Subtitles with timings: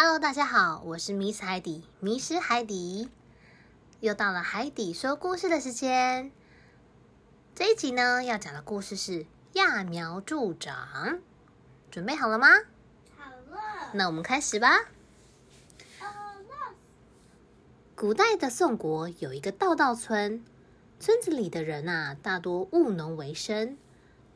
[0.00, 3.08] Hello，大家好，我是 Miss 海底，迷失海底。
[3.98, 6.30] 又到了海底说故事的时间。
[7.52, 11.18] 这一集呢，要讲的故事是揠苗助长。
[11.90, 12.46] 准备好了吗？
[13.16, 13.90] 好了。
[13.92, 14.88] 那我们开始吧。
[17.96, 20.44] 古代的宋国有一个稻稻村，
[21.00, 23.76] 村子里的人啊，大多务农为生。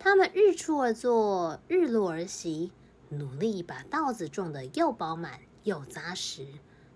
[0.00, 2.72] 他们日出而作，日落而息，
[3.10, 6.46] 努力把稻子种得又饱满又扎实，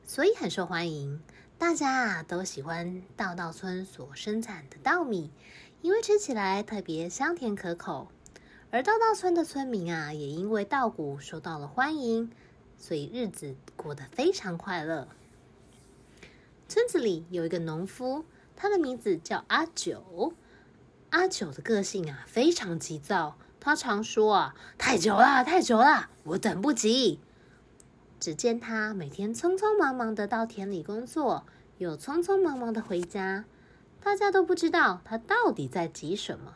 [0.05, 1.21] 所以很受欢迎。
[1.59, 5.31] 大家啊都喜欢稻稻村所生产的稻米，
[5.83, 8.09] 因为吃起来特别香甜可口。
[8.71, 12.31] 而稻稻村的村民啊，也因为稻谷受到了欢迎，
[12.77, 15.09] 所以日子过得非常快乐。
[16.69, 18.25] 村子里有一个农夫，
[18.57, 20.35] 他的名字叫阿九。
[21.11, 23.39] 阿九的个性啊，非常急躁。
[23.61, 27.21] 他常说啊：“太久了，太久了，我等不及。”
[28.19, 31.45] 只见他每天匆匆忙忙的到田里工作，
[31.79, 33.45] 又匆匆忙忙的回家。
[34.03, 36.55] 大家都不知道他到底在急什么。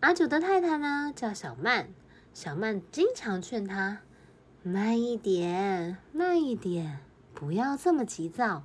[0.00, 1.88] 阿九的太太呢，叫小曼。
[2.32, 3.98] 小曼经常劝他
[4.62, 7.00] ：“慢一点，慢一点，
[7.34, 8.62] 不要这么急躁。”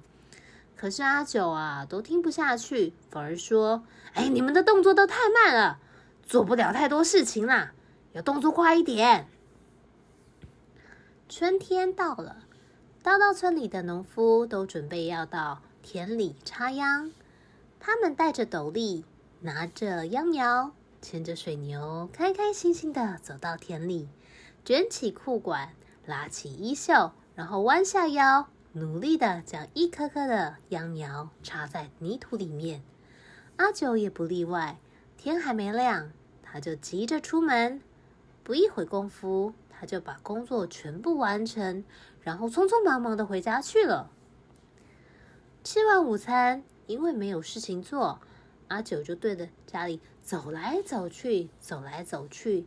[0.77, 5.79] 可是阿九啊，都听不下去，反而说：“哎，你们的动作都太慢了，
[6.23, 7.73] 做不了太多事情啦，
[8.11, 9.27] 要动作快一点。”
[11.35, 12.43] 春天到了，
[13.01, 17.11] 稻稻村里的农夫都准备要到田里插秧。
[17.79, 19.03] 他们戴着斗笠，
[19.41, 20.69] 拿着秧苗，
[21.01, 24.07] 牵着水牛，开开心心的走到田里，
[24.63, 25.73] 卷起裤管，
[26.05, 28.47] 拉起衣袖，然后弯下腰。
[28.73, 32.83] 努力的将一颗颗的秧苗插在泥土里面，
[33.57, 34.77] 阿九也不例外。
[35.17, 36.11] 天还没亮，
[36.43, 37.81] 他就急着出门。
[38.43, 41.83] 不一会功夫，他就把工作全部完成，
[42.21, 44.09] 然后匆匆忙忙的回家去了。
[45.61, 48.21] 吃完午餐，因为没有事情做，
[48.69, 52.65] 阿九就对着家里走来走去，走来走去。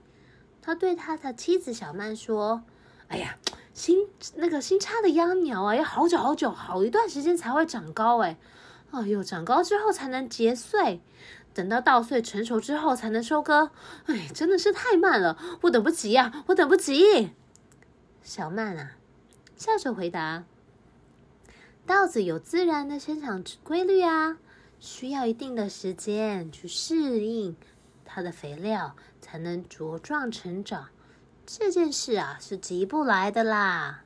[0.61, 2.63] 他对他的妻子小曼说
[3.09, 3.39] ：“哎呀。”
[3.73, 8.37] 新那个新插的秧苗啊，要好久好久，好一段时间才会长高哎，
[8.91, 11.01] 哎呦，长高之后才能结穗，
[11.53, 13.71] 等到稻穗成熟之后才能收割，
[14.07, 17.33] 哎，真的是太慢了，我等不及呀、啊，我等不及。
[18.23, 18.93] 小曼啊，
[19.57, 20.45] 笑着回答
[21.87, 24.39] ：“稻子有自然的生长规律啊，
[24.81, 27.57] 需要一定的时间去适应
[28.05, 30.89] 它的肥料，才能茁壮成长。”
[31.47, 34.03] 这件事啊，是急不来的啦！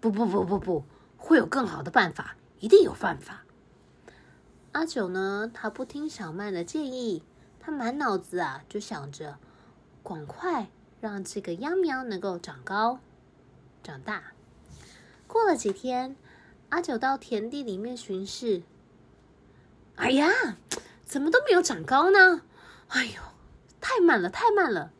[0.00, 0.84] 不不不不不，
[1.16, 3.44] 会有更好的办法，一定有办法。
[4.72, 7.24] 阿九呢，他不听小曼的建议，
[7.58, 9.38] 他满脑子啊就想着，
[10.04, 13.00] 赶快让这个秧苗能够长高、
[13.82, 14.32] 长大。
[15.26, 16.14] 过了几天，
[16.68, 18.62] 阿九到田地里面巡视，
[19.96, 20.56] 哎呀，
[21.04, 22.42] 怎么都没有长高呢？
[22.88, 23.22] 哎呦，
[23.80, 24.92] 太慢了，太慢了！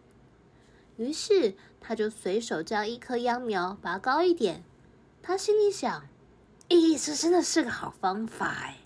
[0.97, 4.65] 于是，他就随手将一颗秧苗拔高一点。
[5.23, 6.09] 他心里想
[6.71, 8.79] ：“咦，这真的是个好方法哎！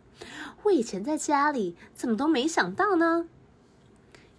[0.64, 3.28] 我以前在家里怎么都没想到呢？”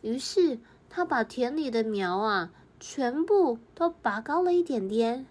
[0.01, 5.25] 于是，他把田里的苗啊，全部都拔高了一点点。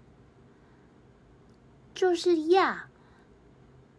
[1.95, 2.83] 就是揠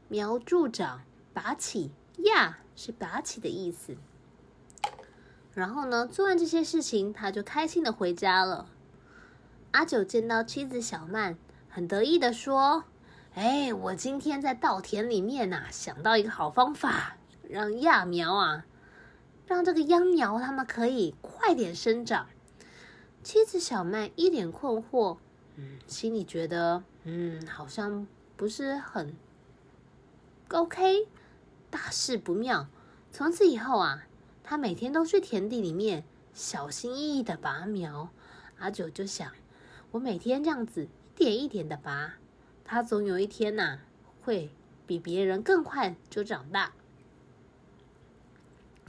[0.08, 1.02] 苗助长，
[1.34, 3.96] 拔起，揠是拔起的意思。
[5.54, 8.68] 然后呢，做完这些事情，他就开心的回家了。
[9.72, 11.38] 阿九见到妻子小曼，
[11.70, 12.84] 很得意的说
[13.36, 17.18] ：“哎，我今天在稻田里面呐，想到一个好方法，
[17.50, 18.66] 让揠苗啊，
[19.46, 22.28] 让这个秧苗它们可以快点生长。”
[23.24, 25.18] 妻子小麦一脸困惑，
[25.58, 28.08] 嗯，心里觉得，嗯，好像
[28.38, 29.14] 不是很
[30.50, 31.10] OK，
[31.70, 32.68] 大事不妙。
[33.12, 34.04] 从此以后啊。
[34.48, 38.10] 他每天都去田地里面小心翼翼的拔苗，
[38.60, 39.32] 阿九就想，
[39.90, 42.14] 我每天这样子一点一点的拔，
[42.66, 43.80] 他总有一天呐、
[44.24, 44.50] 会
[44.86, 46.74] 比别人更快就长大。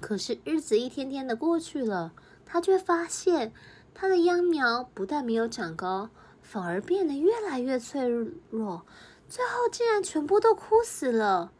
[0.00, 2.12] 可是日子一天天的过去了，
[2.44, 3.52] 他却发现
[3.94, 6.11] 他的秧苗不但没有长高，
[6.43, 8.08] 反而变得越来越脆
[8.50, 8.84] 弱，
[9.28, 11.52] 最后竟然全部都枯死了。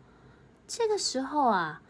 [0.67, 1.83] 这个时候啊。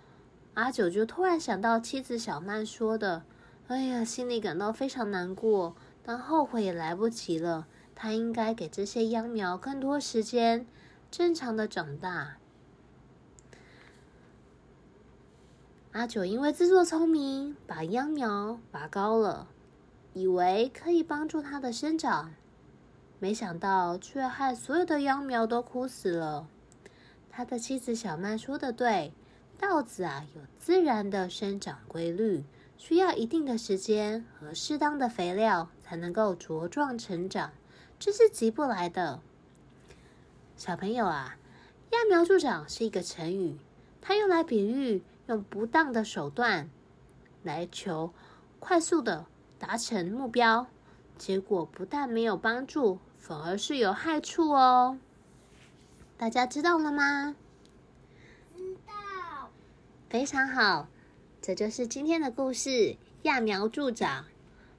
[0.55, 3.25] 阿九就突然想到妻子小曼说的
[3.69, 7.67] ：“哎呀，心里感到非常难过，但后悔也来不及了。
[7.97, 10.65] 他应该给这些秧苗更多时间，
[11.11, 12.37] 正常的长大。”
[15.93, 19.49] 阿九因为自作聪明，把秧苗拔高了，
[20.13, 22.35] 以为可以帮助它的生长，
[23.19, 26.47] 没想到却害所有的秧苗都枯死了。
[27.31, 29.15] 他的妻子小曼说的对，
[29.59, 32.45] 稻子啊有自然的生长规律，
[32.77, 37.53] 需要一定的时间和适当的肥料才能够茁壮成长，
[37.99, 39.21] 这是急不来的。
[40.57, 41.37] 小朋友啊，
[41.91, 43.57] 揠苗助长是一个成语，
[44.01, 46.71] 它用来比喻用不当的手段
[47.43, 48.13] 来求
[48.59, 49.27] 快速的
[49.59, 50.67] 达成目标。
[51.19, 54.99] 结果不但没有帮助，反而是有害处哦。
[56.19, 57.35] 大家知道了吗？
[58.55, 59.51] 知道。
[60.09, 60.89] 非常好，
[61.41, 64.27] 这就是今天的故事——揠苗助长。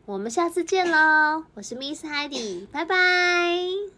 [0.08, 1.44] 我们下次见喽！
[1.54, 3.97] 我是 Miss Heidi，拜拜。